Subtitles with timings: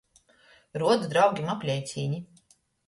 [0.83, 2.23] Ruodu draugim apleicīni.